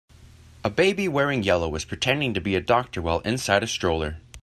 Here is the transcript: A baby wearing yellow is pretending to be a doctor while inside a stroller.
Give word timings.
A 0.63 0.69
baby 0.71 1.07
wearing 1.07 1.43
yellow 1.43 1.75
is 1.75 1.85
pretending 1.85 2.33
to 2.33 2.41
be 2.41 2.55
a 2.55 2.59
doctor 2.59 3.03
while 3.03 3.19
inside 3.19 3.61
a 3.61 3.67
stroller. 3.67 4.17